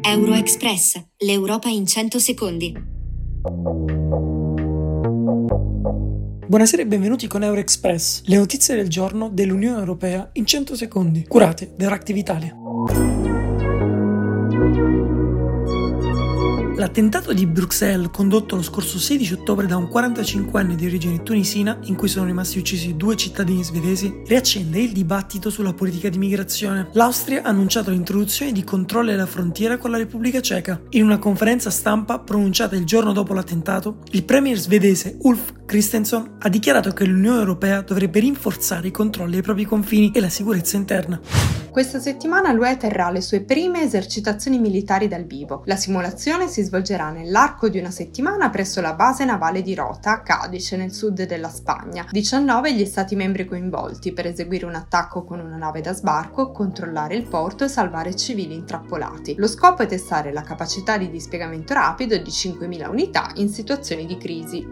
[0.00, 2.74] Euroexpress, l'Europa in 100 secondi.
[6.46, 11.74] Buonasera e benvenuti con Euroexpress, le notizie del giorno dell'Unione Europea in 100 secondi, curate
[11.76, 13.21] da Reactive Italia.
[16.82, 21.94] L'attentato di Bruxelles, condotto lo scorso 16 ottobre da un 45enne di origine tunisina, in
[21.94, 26.88] cui sono rimasti uccisi due cittadini svedesi, riaccende il dibattito sulla politica di migrazione.
[26.94, 30.82] L'Austria ha annunciato l'introduzione di controlli alla frontiera con la Repubblica Ceca.
[30.90, 36.48] In una conferenza stampa pronunciata il giorno dopo l'attentato, il premier svedese Ulf Christensen ha
[36.48, 41.20] dichiarato che l'Unione Europea dovrebbe rinforzare i controlli ai propri confini e la sicurezza interna.
[41.72, 45.62] Questa settimana l'UE terrà le sue prime esercitazioni militari dal vivo.
[45.64, 50.20] La simulazione si svolgerà nell'arco di una settimana presso la base navale di Rota, a
[50.20, 52.06] Cadice, nel sud della Spagna.
[52.10, 57.14] 19 gli stati membri coinvolti per eseguire un attacco con una nave da sbarco, controllare
[57.14, 59.36] il porto e salvare civili intrappolati.
[59.38, 64.18] Lo scopo è testare la capacità di dispiegamento rapido di 5.000 unità in situazioni di
[64.18, 64.68] crisi.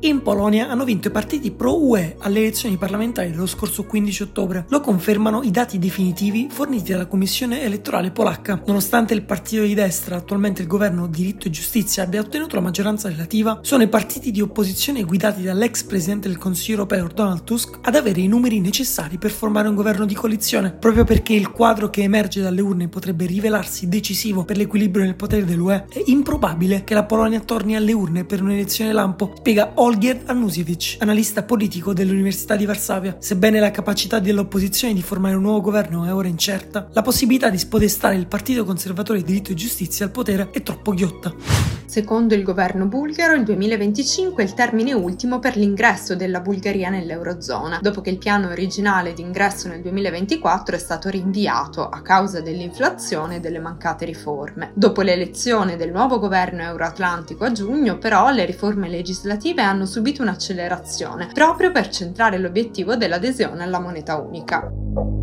[0.00, 4.64] In Polonia hanno vinto i partiti pro-UE alle elezioni parlamentari dello scorso 15 ottobre.
[4.68, 8.62] Lo confermano i dati definitivi forniti dalla Commissione elettorale polacca.
[8.66, 13.08] Nonostante il partito di destra, attualmente il governo Diritto e Giustizia, abbia ottenuto la maggioranza
[13.08, 17.94] relativa, sono i partiti di opposizione guidati dall'ex presidente del Consiglio europeo Donald Tusk ad
[17.94, 22.02] avere i numeri necessari per formare un governo di coalizione, proprio perché il quadro che
[22.02, 27.04] emerge dalle urne potrebbe rivelarsi decisivo per l'equilibrio nel potere dell'UE, è improbabile che la
[27.04, 33.16] Polonia torni alle urne per un'elezione lampo, spiega Olgier Anusiewicz, analista politico dell'Università di Varsavia.
[33.18, 37.58] Sebbene la capacità dell'opposizione di formare un nuovo governo è ora incerta, la possibilità di
[37.58, 41.80] spodestare il Partito Conservatore Diritto e Giustizia al potere è troppo ghiotta.
[41.92, 47.80] Secondo il governo bulgaro, il 2025 è il termine ultimo per l'ingresso della Bulgaria nell'Eurozona,
[47.82, 53.36] dopo che il piano originale di ingresso nel 2024 è stato rinviato a causa dell'inflazione
[53.36, 54.70] e delle mancate riforme.
[54.72, 61.28] Dopo l'elezione del nuovo governo euroatlantico a giugno, però, le riforme legislative hanno subito un'accelerazione,
[61.34, 65.21] proprio per centrare l'obiettivo dell'adesione alla moneta unica.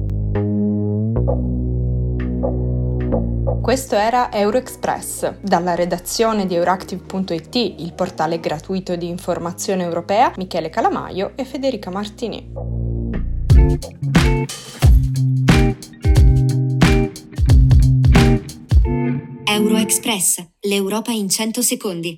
[3.62, 5.42] Questo era Euroexpress.
[5.42, 12.52] Dalla redazione di Euractiv.it, il portale gratuito di informazione europea, Michele Calamaio e Federica Martini.
[19.46, 22.18] Euroexpress, l'Europa in 100 secondi.